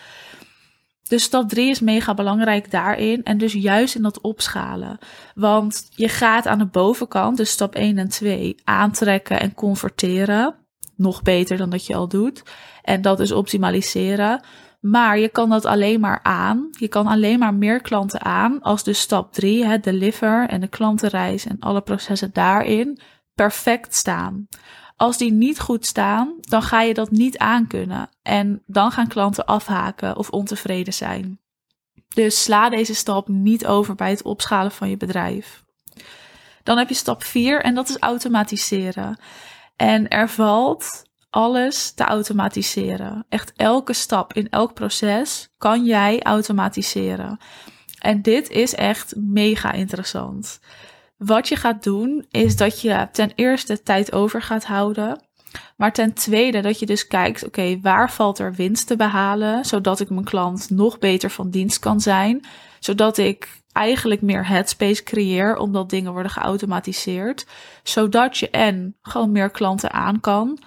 Dus 1.11 1.23
stap 1.23 1.49
3 1.49 1.71
is 1.71 1.81
mega 1.81 2.15
belangrijk 2.15 2.71
daarin. 2.71 3.23
En 3.23 3.39
dus 3.39 3.53
juist 3.53 3.95
in 3.95 4.03
dat 4.03 4.21
opschalen. 4.21 4.99
Want 5.35 5.89
je 5.95 6.09
gaat 6.09 6.47
aan 6.47 6.59
de 6.59 6.67
bovenkant, 6.67 7.37
dus 7.37 7.51
stap 7.51 7.75
1 7.75 7.99
en 7.99 8.09
2, 8.09 8.55
aantrekken 8.65 9.41
en 9.41 9.55
converteren. 9.55 10.55
nog 10.97 11.23
beter 11.23 11.57
dan 11.57 11.71
dat 11.71 11.87
je 11.87 11.95
al 11.95 12.09
doet. 12.09 12.43
En 12.83 13.03
dat 13.03 13.21
is 13.21 13.33
optimaliseren. 13.33 14.43
Maar 14.81 15.19
je 15.19 15.29
kan 15.29 15.51
dat 15.51 15.65
alleen 15.65 16.01
maar 16.01 16.21
aan. 16.23 16.69
Je 16.71 16.89
kan 16.89 17.07
alleen 17.07 17.39
maar 17.39 17.55
meer 17.55 17.81
klanten 17.81 18.23
aan 18.23 18.63
als 18.63 18.83
de 18.83 18.93
stap 18.93 19.33
3, 19.33 19.65
het 19.65 19.85
deliver 19.85 20.49
en 20.49 20.61
de 20.61 20.69
klantenreis 20.69 21.47
en 21.47 21.57
alle 21.61 21.81
processen 21.81 22.31
daarin 22.33 23.01
perfect 23.35 23.95
staan. 23.95 24.49
Als 24.97 25.19
die 25.19 25.33
niet 25.33 25.61
goed 25.61 25.87
staan, 25.87 26.35
dan 26.41 26.63
ga 26.63 26.83
je 26.83 26.95
dat 26.95 27.11
niet 27.11 27.39
aankunnen. 27.39 28.09
En 28.23 28.63
dan 28.67 28.91
gaan 28.91 29.09
klanten 29.09 29.47
afhaken 29.47 30.17
of 30.17 30.31
ontevreden 30.31 30.93
zijn. 30.93 31.41
Dus 32.09 32.43
sla 32.43 32.69
deze 32.69 32.95
stap 32.95 33.29
niet 33.29 33.67
over 33.67 33.95
bij 33.95 34.11
het 34.11 34.23
opschalen 34.23 34.73
van 34.73 34.89
je 34.89 34.97
bedrijf. 34.97 35.65
Dan 36.63 36.79
heb 36.79 36.89
je 36.89 36.95
stap 36.95 37.23
4 37.23 37.63
en 37.63 37.75
dat 37.75 37.89
is 37.89 37.99
automatiseren. 37.99 39.19
En 39.77 40.09
er 40.09 40.29
valt 40.29 41.10
alles 41.31 41.93
te 41.93 42.05
automatiseren. 42.05 43.27
Echt 43.29 43.53
elke 43.57 43.93
stap 43.93 44.33
in 44.33 44.49
elk 44.49 44.75
proces 44.75 45.49
kan 45.59 45.85
jij 45.85 46.23
automatiseren. 46.23 47.39
En 47.99 48.23
dit 48.23 48.51
is 48.51 48.75
echt 48.75 49.15
mega 49.17 49.73
interessant. 49.73 50.61
Wat 51.17 51.49
je 51.49 51.57
gaat 51.57 51.83
doen 51.83 52.27
is 52.31 52.57
dat 52.57 52.81
je 52.81 53.09
ten 53.13 53.33
eerste 53.35 53.83
tijd 53.83 54.13
over 54.13 54.43
gaat 54.43 54.65
houden. 54.65 55.23
Maar 55.77 55.93
ten 55.93 56.15
tweede 56.15 56.61
dat 56.61 56.79
je 56.79 56.87
dus 56.87 57.07
kijkt, 57.07 57.47
oké, 57.47 57.81
waar 57.81 58.11
valt 58.11 58.39
er 58.39 58.55
winst 58.55 58.87
te 58.87 58.97
behalen, 58.97 59.65
zodat 59.65 60.01
ik 60.01 60.11
mijn 60.11 60.25
klant 60.25 60.71
nog 60.71 60.99
beter 60.99 61.31
van 61.31 61.51
dienst 61.51 61.79
kan 61.79 62.01
zijn, 62.01 62.45
zodat 62.79 63.19
ik 63.19 63.49
eigenlijk 63.73 64.23
meer 64.23 64.47
headspace 64.47 65.03
creëer, 65.03 65.57
omdat 65.57 65.91
dingen 65.91 66.13
worden 66.13 66.33
geautomatiseerd, 66.33 67.47
zodat 67.83 68.39
je 68.39 68.51
en 68.51 68.97
gewoon 69.03 69.33
meer 69.33 69.51
klanten 69.51 69.93
aan 69.93 70.21
kan 70.21 70.59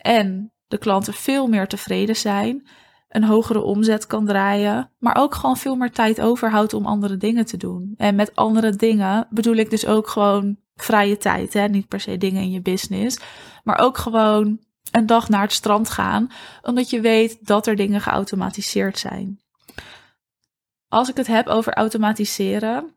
en 0.00 0.52
de 0.68 0.78
klanten 0.78 1.14
veel 1.14 1.46
meer 1.46 1.66
tevreden 1.66 2.16
zijn, 2.16 2.68
een 3.08 3.24
hogere 3.24 3.60
omzet 3.62 4.06
kan 4.06 4.26
draaien, 4.26 4.90
maar 4.98 5.16
ook 5.16 5.34
gewoon 5.34 5.56
veel 5.56 5.76
meer 5.76 5.90
tijd 5.90 6.20
overhoudt 6.20 6.74
om 6.74 6.86
andere 6.86 7.16
dingen 7.16 7.46
te 7.46 7.56
doen. 7.56 7.94
En 7.96 8.14
met 8.14 8.36
andere 8.36 8.70
dingen 8.70 9.26
bedoel 9.30 9.54
ik 9.54 9.70
dus 9.70 9.86
ook 9.86 10.08
gewoon 10.08 10.56
vrije 10.74 11.16
tijd, 11.16 11.52
hè? 11.52 11.66
niet 11.66 11.88
per 11.88 12.00
se 12.00 12.18
dingen 12.18 12.42
in 12.42 12.50
je 12.50 12.60
business, 12.60 13.18
maar 13.64 13.78
ook 13.78 13.98
gewoon 13.98 14.58
een 14.90 15.06
dag 15.06 15.28
naar 15.28 15.42
het 15.42 15.52
strand 15.52 15.90
gaan, 15.90 16.30
omdat 16.62 16.90
je 16.90 17.00
weet 17.00 17.46
dat 17.46 17.66
er 17.66 17.76
dingen 17.76 18.00
geautomatiseerd 18.00 18.98
zijn. 18.98 19.40
Als 20.88 21.08
ik 21.08 21.16
het 21.16 21.26
heb 21.26 21.46
over 21.46 21.72
automatiseren, 21.72 22.94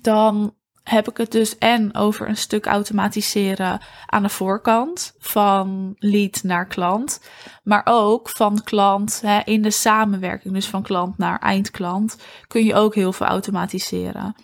dan 0.00 0.54
heb 0.82 1.08
ik 1.08 1.16
het 1.16 1.32
dus 1.32 1.58
en 1.58 1.94
over 1.94 2.28
een 2.28 2.36
stuk 2.36 2.66
automatiseren 2.66 3.80
aan 4.06 4.22
de 4.22 4.28
voorkant 4.28 5.14
van 5.18 5.96
lead 5.98 6.42
naar 6.42 6.66
klant, 6.66 7.20
maar 7.64 7.82
ook 7.84 8.28
van 8.28 8.62
klant 8.64 9.20
hè, 9.20 9.40
in 9.44 9.62
de 9.62 9.70
samenwerking, 9.70 10.54
dus 10.54 10.68
van 10.68 10.82
klant 10.82 11.18
naar 11.18 11.38
eindklant, 11.38 12.18
kun 12.46 12.64
je 12.64 12.74
ook 12.74 12.94
heel 12.94 13.12
veel 13.12 13.26
automatiseren. 13.26 14.34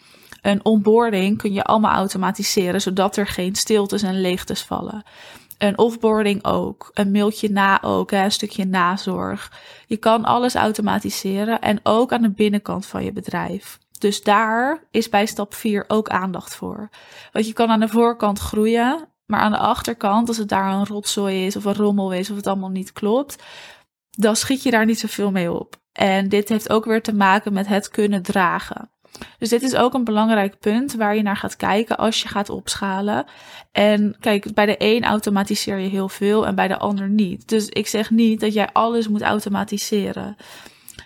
Een 0.43 0.64
onboarding 0.64 1.38
kun 1.38 1.53
je 1.53 1.64
allemaal 1.64 1.95
automatiseren, 1.95 2.81
zodat 2.81 3.17
er 3.17 3.26
geen 3.26 3.55
stiltes 3.55 4.03
en 4.03 4.21
leegtes 4.21 4.62
vallen. 4.62 5.03
Een 5.59 5.79
offboarding 5.79 6.45
ook, 6.45 6.91
een 6.93 7.11
mailtje 7.11 7.50
na 7.50 7.83
ook, 7.83 8.11
hè, 8.11 8.25
een 8.25 8.33
stukje 8.33 8.64
nazorg. 8.64 9.53
Je 9.87 9.97
kan 9.97 10.25
alles 10.25 10.55
automatiseren 10.55 11.61
en 11.61 11.81
ook 11.83 12.12
aan 12.12 12.23
de 12.23 12.31
binnenkant 12.31 12.87
van 12.87 13.05
je 13.05 13.12
bedrijf. 13.12 13.79
Dus 14.05 14.23
daar 14.23 14.85
is 14.91 15.09
bij 15.09 15.27
stap 15.27 15.55
4 15.55 15.85
ook 15.89 16.09
aandacht 16.09 16.55
voor. 16.55 16.89
Want 17.33 17.47
je 17.47 17.53
kan 17.53 17.69
aan 17.69 17.81
de 17.81 17.89
voorkant 17.89 18.39
groeien, 18.39 19.09
maar 19.27 19.41
aan 19.41 19.51
de 19.51 19.59
achterkant, 19.59 20.29
als 20.29 20.37
het 20.37 20.49
daar 20.49 20.73
een 20.73 20.87
rotzooi 20.87 21.47
is 21.47 21.57
of 21.57 21.65
een 21.65 21.75
rommel 21.75 22.13
is 22.13 22.31
of 22.31 22.37
het 22.37 22.47
allemaal 22.47 22.71
niet 22.71 22.93
klopt, 22.93 23.43
dan 24.11 24.37
schiet 24.37 24.63
je 24.63 24.71
daar 24.71 24.85
niet 24.85 24.99
zoveel 24.99 25.31
mee 25.31 25.53
op. 25.53 25.77
En 25.93 26.29
dit 26.29 26.49
heeft 26.49 26.71
ook 26.71 26.85
weer 26.85 27.03
te 27.03 27.15
maken 27.15 27.53
met 27.53 27.67
het 27.67 27.89
kunnen 27.89 28.23
dragen. 28.23 28.91
Dus 29.39 29.49
dit 29.49 29.63
is 29.63 29.75
ook 29.75 29.95
een 29.95 30.05
belangrijk 30.05 30.59
punt 30.59 30.95
waar 30.95 31.17
je 31.17 31.23
naar 31.23 31.37
gaat 31.37 31.57
kijken 31.57 31.97
als 31.97 32.23
je 32.23 32.29
gaat 32.29 32.51
opschalen. 32.51 33.25
En 33.73 34.17
kijk, 34.21 34.55
bij 34.55 34.67
de 34.67 34.77
een 34.79 35.05
automatiseer 35.05 35.79
je 35.79 35.89
heel 35.89 36.09
veel 36.09 36.47
en 36.47 36.55
bij 36.55 36.69
de 36.69 36.79
ander 36.79 37.09
niet. 37.09 37.49
Dus 37.49 37.69
ik 37.69 37.87
zeg 37.87 38.11
niet 38.11 38.41
dat 38.41 38.53
jij 38.53 38.69
alles 38.73 39.09
moet 39.09 39.23
automatiseren. 39.23 40.37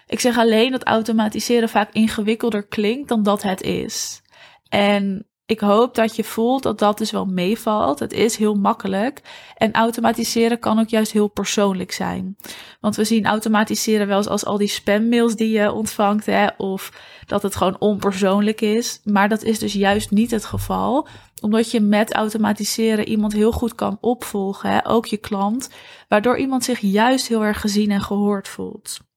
Ik 0.08 0.20
zeg 0.20 0.38
alleen 0.38 0.70
dat 0.70 0.84
automatiseren 0.84 1.68
vaak 1.68 1.92
ingewikkelder 1.92 2.66
klinkt 2.66 3.08
dan 3.08 3.22
dat 3.22 3.42
het 3.42 3.62
is. 3.62 4.22
En 4.68 5.26
ik 5.46 5.60
hoop 5.60 5.94
dat 5.94 6.16
je 6.16 6.24
voelt 6.24 6.62
dat 6.62 6.78
dat 6.78 6.98
dus 6.98 7.10
wel 7.10 7.24
meevalt. 7.24 7.98
Het 7.98 8.12
is 8.12 8.36
heel 8.36 8.54
makkelijk. 8.54 9.22
En 9.56 9.72
automatiseren 9.72 10.58
kan 10.58 10.78
ook 10.78 10.88
juist 10.88 11.12
heel 11.12 11.28
persoonlijk 11.28 11.92
zijn. 11.92 12.36
Want 12.80 12.96
we 12.96 13.04
zien 13.04 13.26
automatiseren 13.26 14.06
wel 14.06 14.16
eens 14.16 14.28
als 14.28 14.44
al 14.44 14.58
die 14.58 14.68
spammails 14.68 15.36
die 15.36 15.50
je 15.50 15.72
ontvangt. 15.72 16.26
Hè, 16.26 16.46
of 16.56 16.92
dat 17.26 17.42
het 17.42 17.56
gewoon 17.56 17.76
onpersoonlijk 17.78 18.60
is. 18.60 19.00
Maar 19.04 19.28
dat 19.28 19.42
is 19.42 19.58
dus 19.58 19.72
juist 19.72 20.10
niet 20.10 20.30
het 20.30 20.44
geval. 20.44 21.08
Omdat 21.40 21.70
je 21.70 21.80
met 21.80 22.12
automatiseren 22.12 23.08
iemand 23.08 23.32
heel 23.32 23.52
goed 23.52 23.74
kan 23.74 23.98
opvolgen. 24.00 24.70
Hè, 24.70 24.88
ook 24.88 25.06
je 25.06 25.16
klant. 25.16 25.70
Waardoor 26.08 26.38
iemand 26.38 26.64
zich 26.64 26.80
juist 26.80 27.28
heel 27.28 27.44
erg 27.44 27.60
gezien 27.60 27.90
en 27.90 28.02
gehoord 28.02 28.48
voelt. 28.48 29.07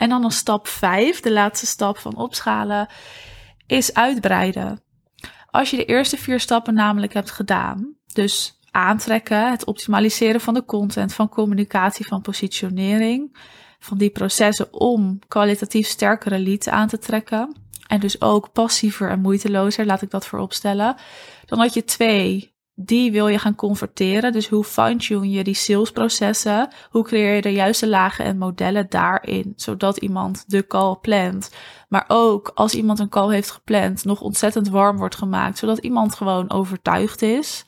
En 0.00 0.08
dan 0.08 0.24
een 0.24 0.30
stap 0.30 0.68
5, 0.68 1.20
de 1.20 1.32
laatste 1.32 1.66
stap 1.66 1.98
van 1.98 2.16
opschalen, 2.16 2.88
is 3.66 3.94
uitbreiden. 3.94 4.82
Als 5.50 5.70
je 5.70 5.76
de 5.76 5.84
eerste 5.84 6.16
vier 6.16 6.40
stappen 6.40 6.74
namelijk 6.74 7.12
hebt 7.12 7.30
gedaan, 7.30 7.94
dus 8.12 8.60
aantrekken, 8.70 9.50
het 9.50 9.64
optimaliseren 9.64 10.40
van 10.40 10.54
de 10.54 10.64
content, 10.64 11.14
van 11.14 11.28
communicatie, 11.28 12.06
van 12.06 12.20
positionering, 12.20 13.36
van 13.78 13.98
die 13.98 14.10
processen 14.10 14.72
om 14.72 15.18
kwalitatief 15.28 15.86
sterkere 15.86 16.38
leads 16.38 16.68
aan 16.68 16.88
te 16.88 16.98
trekken, 16.98 17.56
en 17.86 18.00
dus 18.00 18.20
ook 18.20 18.52
passiever 18.52 19.10
en 19.10 19.20
moeitelozer, 19.20 19.86
laat 19.86 20.02
ik 20.02 20.10
dat 20.10 20.26
vooropstellen, 20.26 20.96
dan 21.46 21.58
had 21.58 21.74
je 21.74 21.84
twee 21.84 22.54
die 22.84 23.12
wil 23.12 23.28
je 23.28 23.38
gaan 23.38 23.54
converteren. 23.54 24.32
Dus 24.32 24.48
hoe 24.48 24.64
fine-tune 24.64 25.30
je 25.30 25.44
die 25.44 25.54
salesprocessen? 25.54 26.68
Hoe 26.90 27.04
creëer 27.04 27.34
je 27.34 27.42
de 27.42 27.52
juiste 27.52 27.88
lagen 27.88 28.24
en 28.24 28.38
modellen 28.38 28.86
daarin? 28.88 29.52
Zodat 29.56 29.96
iemand 29.96 30.44
de 30.46 30.66
call 30.66 30.96
plant. 31.00 31.50
Maar 31.88 32.04
ook 32.08 32.50
als 32.54 32.74
iemand 32.74 32.98
een 32.98 33.08
call 33.08 33.32
heeft 33.32 33.50
gepland, 33.50 34.04
nog 34.04 34.20
ontzettend 34.20 34.68
warm 34.68 34.96
wordt 34.96 35.16
gemaakt. 35.16 35.58
Zodat 35.58 35.78
iemand 35.78 36.14
gewoon 36.14 36.50
overtuigd 36.50 37.22
is. 37.22 37.64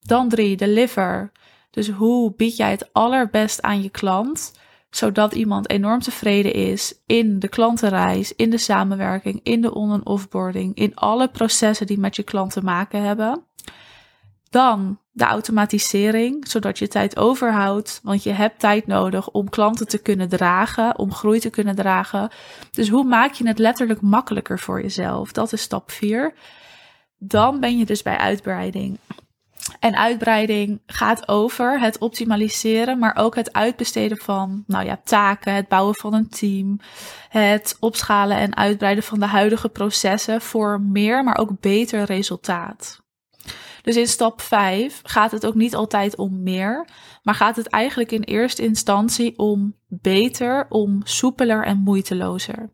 Dan 0.00 0.28
drie, 0.28 0.56
deliver. 0.56 1.32
Dus 1.70 1.88
hoe 1.88 2.34
bied 2.36 2.56
jij 2.56 2.70
het 2.70 2.92
allerbest 2.92 3.62
aan 3.62 3.82
je 3.82 3.90
klant? 3.90 4.52
Zodat 4.90 5.34
iemand 5.34 5.70
enorm 5.70 6.00
tevreden 6.00 6.52
is 6.52 7.02
in 7.06 7.38
de 7.38 7.48
klantenreis, 7.48 8.34
in 8.34 8.50
de 8.50 8.58
samenwerking, 8.58 9.40
in 9.42 9.60
de 9.60 9.74
on- 9.74 9.92
en 9.92 10.06
offboarding, 10.06 10.74
in 10.74 10.94
alle 10.94 11.28
processen 11.28 11.86
die 11.86 11.98
met 11.98 12.16
je 12.16 12.22
klant 12.22 12.52
te 12.52 12.60
maken 12.62 13.02
hebben. 13.02 13.44
Dan 14.54 14.98
de 15.12 15.24
automatisering, 15.24 16.48
zodat 16.48 16.78
je 16.78 16.88
tijd 16.88 17.16
overhoudt, 17.16 18.00
want 18.02 18.22
je 18.22 18.30
hebt 18.30 18.60
tijd 18.60 18.86
nodig 18.86 19.30
om 19.30 19.48
klanten 19.48 19.88
te 19.88 19.98
kunnen 19.98 20.28
dragen, 20.28 20.98
om 20.98 21.12
groei 21.12 21.40
te 21.40 21.50
kunnen 21.50 21.74
dragen. 21.74 22.30
Dus 22.70 22.88
hoe 22.88 23.04
maak 23.04 23.32
je 23.32 23.46
het 23.46 23.58
letterlijk 23.58 24.00
makkelijker 24.00 24.58
voor 24.58 24.82
jezelf? 24.82 25.32
Dat 25.32 25.52
is 25.52 25.62
stap 25.62 25.90
4. 25.90 26.34
Dan 27.18 27.60
ben 27.60 27.78
je 27.78 27.84
dus 27.84 28.02
bij 28.02 28.16
uitbreiding. 28.16 28.98
En 29.80 29.96
uitbreiding 29.96 30.82
gaat 30.86 31.28
over 31.28 31.80
het 31.80 31.98
optimaliseren, 31.98 32.98
maar 32.98 33.16
ook 33.16 33.34
het 33.34 33.52
uitbesteden 33.52 34.18
van 34.18 34.64
nou 34.66 34.84
ja, 34.84 35.00
taken, 35.04 35.54
het 35.54 35.68
bouwen 35.68 35.94
van 35.94 36.14
een 36.14 36.28
team, 36.28 36.80
het 37.28 37.76
opschalen 37.80 38.36
en 38.36 38.56
uitbreiden 38.56 39.04
van 39.04 39.20
de 39.20 39.26
huidige 39.26 39.68
processen 39.68 40.40
voor 40.40 40.80
meer, 40.80 41.24
maar 41.24 41.38
ook 41.38 41.60
beter 41.60 42.04
resultaat. 42.04 43.03
Dus 43.84 43.96
in 43.96 44.06
stap 44.06 44.40
5 44.40 45.00
gaat 45.02 45.30
het 45.30 45.46
ook 45.46 45.54
niet 45.54 45.74
altijd 45.74 46.16
om 46.16 46.42
meer, 46.42 46.88
maar 47.22 47.34
gaat 47.34 47.56
het 47.56 47.66
eigenlijk 47.66 48.12
in 48.12 48.22
eerste 48.22 48.62
instantie 48.62 49.38
om 49.38 49.76
beter, 49.88 50.66
om 50.68 51.00
soepeler 51.02 51.64
en 51.64 51.78
moeitelozer. 51.78 52.72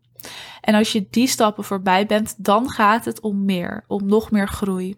En 0.61 0.75
als 0.75 0.91
je 0.91 1.07
die 1.09 1.27
stappen 1.27 1.63
voorbij 1.63 2.05
bent, 2.05 2.43
dan 2.43 2.69
gaat 2.69 3.05
het 3.05 3.19
om 3.19 3.45
meer, 3.45 3.83
om 3.87 4.05
nog 4.05 4.31
meer 4.31 4.47
groei. 4.47 4.95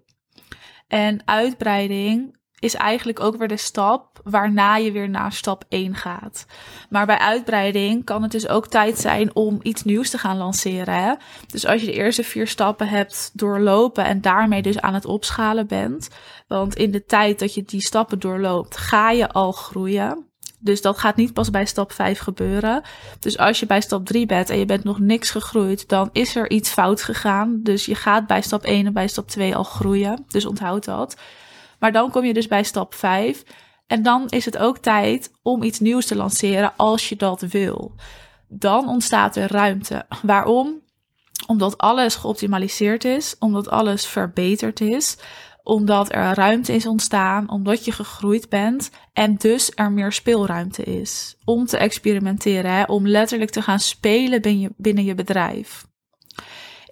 En 0.88 1.22
uitbreiding 1.26 2.38
is 2.64 2.76
eigenlijk 2.76 3.20
ook 3.20 3.38
weer 3.38 3.48
de 3.48 3.58
stap 3.58 4.20
waarna 4.24 4.76
je 4.76 4.92
weer 4.92 5.10
naar 5.10 5.32
stap 5.32 5.66
1 5.70 5.96
gaat. 5.96 6.46
Maar 6.90 7.06
bij 7.06 7.18
uitbreiding 7.18 8.06
kan 8.06 8.22
het 8.22 8.32
dus 8.32 8.48
ook 8.48 8.68
tijd 8.68 9.00
zijn 9.00 9.36
om 9.36 9.60
iets 9.62 9.84
nieuws 9.84 10.10
te 10.10 10.18
gaan 10.18 10.38
lanceren. 10.38 11.04
Hè? 11.04 11.14
Dus 11.48 11.66
als 11.66 11.82
je 11.82 11.88
de 11.88 11.94
eerste 11.94 12.24
vier 12.24 12.48
stappen 12.48 12.88
hebt 12.88 13.32
doorlopen 13.34 14.06
en 14.06 14.22
daarmee 14.22 14.62
dus 14.62 14.80
aan 14.80 14.94
het 14.94 15.06
opschalen 15.06 15.68
bent. 15.68 16.10
Want 16.48 16.76
in 16.76 16.92
de 16.92 17.06
tijd 17.06 17.40
dat 17.40 17.54
je 17.54 17.64
die 17.64 17.82
stappen 17.82 18.20
doorloopt, 18.20 18.78
ga 18.78 19.12
je 19.12 19.30
al 19.30 19.52
groeien. 19.52 20.28
Dus 20.60 20.82
dat 20.82 20.98
gaat 20.98 21.16
niet 21.16 21.34
pas 21.34 21.50
bij 21.50 21.66
stap 21.66 21.92
5 21.92 22.20
gebeuren. 22.20 22.82
Dus 23.20 23.38
als 23.38 23.60
je 23.60 23.66
bij 23.66 23.82
stap 23.82 24.06
3 24.06 24.26
bent 24.26 24.50
en 24.50 24.58
je 24.58 24.66
bent 24.66 24.84
nog 24.84 25.00
niks 25.00 25.32
gegroeid, 25.32 25.90
dan 25.90 26.10
is 26.12 26.36
er 26.36 26.50
iets 26.50 26.70
fout 26.70 27.04
gegaan. 27.04 27.60
Dus 27.64 27.86
je 27.86 27.96
gaat 27.96 28.28
bij 28.28 28.42
stap 28.42 28.64
1 28.64 28.86
en 28.86 28.94
bij 28.94 29.08
stap 29.08 29.28
2 29.28 29.56
al 29.56 29.64
groeien. 29.64 30.26
Dus 30.28 30.46
onthoud 30.46 30.86
dat. 30.86 31.16
Maar 31.84 31.92
dan 31.92 32.12
kom 32.12 32.26
je 32.26 32.34
dus 32.34 32.48
bij 32.48 32.64
stap 32.64 32.94
5. 32.94 33.44
En 33.88 34.04
dan 34.04 34.30
is 34.30 34.46
het 34.46 34.58
ook 34.58 34.78
tijd 34.78 35.32
om 35.42 35.64
iets 35.64 35.80
nieuws 35.80 36.06
te 36.06 36.16
lanceren 36.16 36.74
als 36.76 37.10
je 37.10 37.16
dat 37.16 37.42
wil. 37.42 37.96
Dan 38.48 38.88
ontstaat 38.88 39.36
er 39.36 39.52
ruimte. 39.52 40.06
Waarom? 40.22 40.82
Omdat 41.48 41.78
alles 41.78 42.16
geoptimaliseerd 42.16 43.06
is, 43.06 43.36
omdat 43.40 43.70
alles 43.70 44.06
verbeterd 44.06 44.82
is, 44.82 45.18
omdat 45.64 46.14
er 46.14 46.34
ruimte 46.34 46.74
is 46.74 46.86
ontstaan, 46.86 47.50
omdat 47.50 47.86
je 47.86 47.92
gegroeid 47.92 48.50
bent 48.50 48.90
en 49.14 49.36
dus 49.36 49.72
er 49.76 49.92
meer 49.92 50.12
speelruimte 50.12 50.84
is 50.84 51.38
om 51.46 51.66
te 51.66 51.78
experimenteren, 51.78 52.72
hè, 52.72 52.84
om 52.84 53.08
letterlijk 53.08 53.52
te 53.52 53.62
gaan 53.62 53.80
spelen 53.80 54.42
binnen 54.42 54.62
je, 54.62 54.74
binnen 54.78 55.04
je 55.04 55.16
bedrijf. 55.16 55.86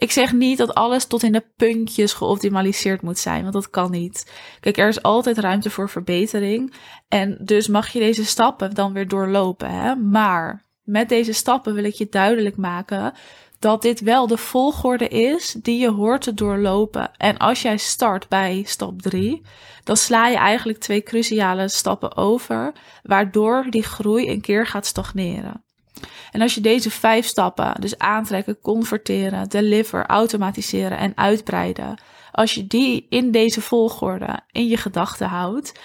Ik 0.02 0.12
zeg 0.12 0.34
niet 0.34 0.58
dat 0.58 0.74
alles 0.74 1.06
tot 1.06 1.24
in 1.24 1.32
de 1.32 1.44
puntjes 1.56 2.14
geoptimaliseerd 2.14 3.02
moet 3.02 3.18
zijn, 3.18 3.42
want 3.42 3.54
dat 3.54 3.70
kan 3.70 3.92
niet. 3.92 4.32
Kijk, 4.60 4.78
er 4.78 4.88
is 4.88 5.02
altijd 5.02 5.38
ruimte 5.38 5.70
voor 5.70 5.90
verbetering 5.90 6.74
en 7.08 7.38
dus 7.42 7.68
mag 7.68 7.90
je 7.90 8.00
deze 8.00 8.26
stappen 8.26 8.74
dan 8.74 8.94
weer 8.94 9.08
doorlopen. 9.08 9.70
Hè? 9.70 9.96
Maar 9.96 10.64
met 10.84 11.10
deze 11.10 11.34
stappen 11.34 11.74
wil 11.74 11.84
ik 11.84 11.94
je 11.94 12.08
duidelijk 12.10 12.58
maken 12.58 13.14
dat 13.60 13.82
dit 13.82 14.00
wel 14.00 14.28
de 14.28 14.38
volgorde 14.38 15.08
is 15.08 15.56
die 15.62 15.80
je 15.80 15.92
hoort 15.92 16.22
te 16.22 16.34
doorlopen. 16.34 17.12
En 17.18 17.38
als 17.38 17.62
jij 17.62 17.78
start 17.78 18.28
bij 18.28 18.64
stap 18.66 19.02
3, 19.02 19.42
dan 19.84 19.98
sla 19.98 20.28
je 20.28 20.38
eigenlijk 20.38 20.80
twee 20.80 21.02
cruciale 21.02 21.68
stappen 21.68 22.18
over, 22.18 22.72
waardoor 23.04 23.66
die 23.70 23.84
groei 23.84 24.30
een 24.30 24.42
keer 24.42 24.68
gaat 24.68 24.86
stagneren. 24.86 25.64
En 26.32 26.42
als 26.42 26.56
je 26.56 26.62
deze 26.62 26.92
vijf 26.92 27.26
stappen, 27.26 27.82
dus 27.82 27.98
aantrekken, 27.98 28.60
converteren, 28.62 29.50
deliver, 29.50 30.06
automatiseren 30.06 30.98
en 30.98 31.12
uitbreiden, 31.16 32.02
als 32.32 32.54
je 32.54 32.68
die 32.68 33.06
in 33.10 33.32
deze 33.32 33.62
volgorde 33.62 34.40
in 34.52 34.68
je 34.68 34.78
gedachten 34.78 35.28
houdt 35.28 35.80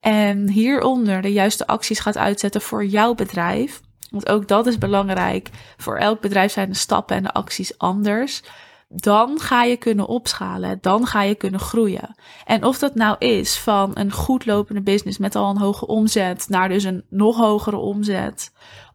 en 0.00 0.48
hieronder 0.48 1.22
de 1.22 1.32
juiste 1.32 1.66
acties 1.66 2.00
gaat 2.00 2.16
uitzetten 2.16 2.60
voor 2.60 2.84
jouw 2.84 3.14
bedrijf, 3.14 3.80
want 4.12 4.28
ook 4.28 4.48
dat 4.48 4.66
is 4.66 4.78
belangrijk. 4.78 5.50
Voor 5.76 5.96
elk 5.96 6.20
bedrijf 6.20 6.52
zijn 6.52 6.68
de 6.68 6.74
stappen 6.74 7.16
en 7.16 7.22
de 7.22 7.32
acties 7.32 7.78
anders. 7.78 8.42
Dan 8.88 9.40
ga 9.40 9.62
je 9.62 9.76
kunnen 9.76 10.06
opschalen. 10.06 10.78
Dan 10.80 11.06
ga 11.06 11.22
je 11.22 11.34
kunnen 11.34 11.60
groeien. 11.60 12.14
En 12.44 12.64
of 12.64 12.78
dat 12.78 12.94
nou 12.94 13.16
is 13.18 13.58
van 13.58 13.90
een 13.94 14.12
goed 14.12 14.46
lopende 14.46 14.82
business 14.82 15.18
met 15.18 15.34
al 15.34 15.50
een 15.50 15.58
hoge 15.58 15.86
omzet 15.86 16.46
naar 16.48 16.68
dus 16.68 16.84
een 16.84 17.04
nog 17.08 17.36
hogere 17.36 17.76
omzet. 17.76 18.52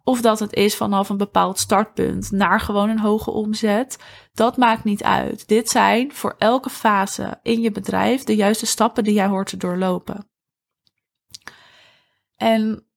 Of 0.08 0.22
dat 0.22 0.40
het 0.40 0.54
is 0.54 0.76
vanaf 0.76 1.10
een 1.10 1.18
bepaald 1.18 1.60
startpunt 1.60 2.32
naar 2.32 2.60
gewoon 2.60 2.90
een 2.90 3.00
hoge 3.00 3.32
omzet. 3.32 3.98
Dat 4.34 4.58
maakt 4.58 4.84
niet 4.84 5.04
uit. 5.04 5.48
Dit 5.48 5.70
zijn 5.70 6.14
voor 6.14 6.36
elke 6.38 6.70
fase 6.70 7.40
in 7.44 7.62
je 7.62 7.72
bedrijf 7.72 8.24
de 8.24 8.36
juiste 8.36 8.66
stappen 8.66 9.04
die 9.04 9.14
jij 9.14 9.28
hoort 9.28 9.48
te 9.48 9.58
doorlopen. 9.58 10.30
En 12.36 12.88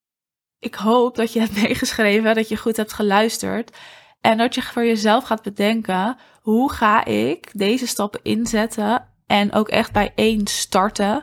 ik 0.59 0.75
hoop 0.75 1.17
dat 1.17 1.33
je 1.33 1.40
hebt 1.40 1.57
meegeschreven, 1.62 2.35
dat 2.35 2.49
je 2.49 2.57
goed 2.57 2.76
hebt 2.76 2.93
geluisterd. 2.93 3.76
En 4.21 4.38
dat 4.38 4.55
je 4.55 4.62
voor 4.62 4.85
jezelf 4.85 5.25
gaat 5.25 5.43
bedenken: 5.43 6.17
hoe 6.40 6.73
ga 6.73 7.05
ik 7.05 7.50
deze 7.52 7.87
stappen 7.87 8.21
inzetten 8.23 9.09
en 9.26 9.52
ook 9.52 9.69
echt 9.69 9.93
bij 9.93 10.12
één 10.14 10.47
starten? 10.47 11.23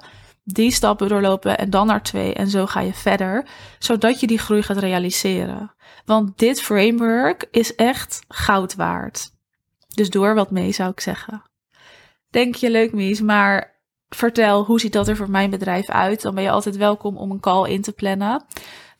Die 0.53 0.71
stappen 0.71 1.07
doorlopen 1.07 1.57
en 1.57 1.69
dan 1.69 1.87
naar 1.87 2.03
twee 2.03 2.33
en 2.33 2.49
zo 2.49 2.65
ga 2.65 2.79
je 2.79 2.93
verder, 2.93 3.47
zodat 3.79 4.19
je 4.19 4.27
die 4.27 4.37
groei 4.37 4.61
gaat 4.61 4.77
realiseren. 4.77 5.75
Want 6.05 6.37
dit 6.37 6.61
framework 6.61 7.47
is 7.51 7.75
echt 7.75 8.19
goud 8.27 8.75
waard. 8.75 9.31
Dus 9.95 10.09
doe 10.09 10.25
er 10.25 10.35
wat 10.35 10.51
mee, 10.51 10.71
zou 10.71 10.91
ik 10.91 10.99
zeggen. 10.99 11.43
Denk 12.29 12.55
je 12.55 12.71
leuk, 12.71 12.93
Mies, 12.93 13.21
maar 13.21 13.81
vertel 14.09 14.63
hoe 14.65 14.79
ziet 14.79 14.93
dat 14.93 15.07
er 15.07 15.15
voor 15.15 15.29
mijn 15.29 15.49
bedrijf 15.49 15.89
uit? 15.89 16.21
Dan 16.21 16.35
ben 16.35 16.43
je 16.43 16.51
altijd 16.51 16.77
welkom 16.77 17.17
om 17.17 17.31
een 17.31 17.39
call 17.39 17.69
in 17.69 17.81
te 17.81 17.91
plannen 17.91 18.45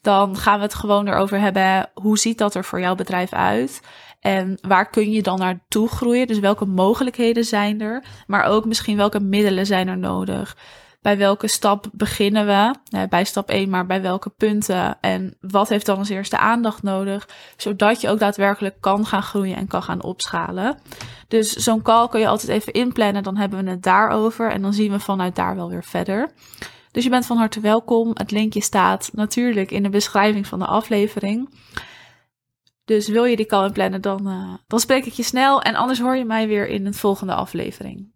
dan 0.08 0.38
gaan 0.38 0.58
we 0.58 0.64
het 0.64 0.74
gewoon 0.74 1.08
erover 1.08 1.40
hebben. 1.40 1.90
Hoe 1.94 2.18
ziet 2.18 2.38
dat 2.38 2.56
er 2.56 2.66
voor 2.66 2.80
jouw 2.80 2.96
bedrijf 2.96 3.34
uit? 3.34 3.82
En 4.20 4.58
waar 4.62 4.90
kun 4.90 5.12
je 5.12 5.22
dan 5.22 5.40
naartoe 5.40 5.88
groeien? 5.88 6.28
Dus 6.28 6.40
welke 6.40 6.66
mogelijkheden 6.66 7.44
zijn 7.44 7.82
er? 7.82 8.04
Maar 8.28 8.44
ook 8.44 8.66
misschien 8.66 8.98
welke 8.98 9.20
middelen 9.20 9.66
zijn 9.66 9.88
er 9.88 9.98
nodig? 9.98 10.58
Bij 11.08 11.18
welke 11.18 11.48
stap 11.48 11.90
beginnen 11.92 12.46
we? 12.46 12.76
bij 13.10 13.24
stap 13.24 13.50
1, 13.50 13.70
maar 13.70 13.86
bij 13.86 14.02
welke 14.02 14.30
punten? 14.30 14.98
En 15.02 15.38
wat 15.40 15.70
heeft 15.70 15.86
dan 15.86 15.98
als 15.98 16.10
eerste 16.10 16.38
aandacht 16.38 16.84
nodig? 16.84 17.30
Zodat 17.58 18.02
je 18.02 18.10
ook 18.10 18.20
daadwerkelijk 18.20 18.76
kan 18.80 19.06
gaan 19.06 19.24
groeien 19.24 19.56
en 19.56 19.68
kan 19.68 19.84
gaan 19.84 20.04
opschalen. 20.04 20.80
Dus 21.28 21.54
zo'n 21.54 21.82
call 21.82 22.08
kun 22.08 22.20
je 22.20 22.28
altijd 22.28 22.52
even 22.52 22.74
inplannen. 22.74 23.24
Dan 23.24 23.38
hebben 23.38 23.64
we 23.64 23.70
het 23.70 23.84
daarover. 23.84 24.52
En 24.52 24.62
dan 24.62 24.74
zien 24.74 24.92
we 24.92 25.00
vanuit 25.00 25.36
daar 25.36 25.56
wel 25.56 25.70
weer 25.70 25.84
verder. 25.84 26.32
Dus 26.92 27.04
je 27.04 27.10
bent 27.10 27.26
van 27.26 27.38
harte 27.38 27.60
welkom. 27.60 28.12
Het 28.14 28.32
linkje 28.32 28.62
staat 28.62 29.10
natuurlijk 29.14 29.72
in 29.72 29.84
de 29.84 29.90
beschrijving 29.90 30.48
van 30.48 30.60
de 30.60 30.66
aflevering. 30.66 31.54
Dus 32.86 33.08
wil 33.08 33.26
je 33.26 33.36
die 33.36 33.46
call 33.46 33.72
plannen, 33.72 34.02
dan, 34.02 34.28
uh, 34.28 34.54
dan 34.68 34.80
spreek 34.80 35.06
ik 35.06 35.14
je 35.14 35.24
snel. 35.24 35.62
En 35.62 35.76
anders 35.76 36.00
hoor 36.00 36.16
je 36.16 36.26
mij 36.26 36.48
weer 36.48 36.68
in 36.68 36.86
een 36.86 36.94
volgende 36.94 37.34
aflevering. 37.34 38.16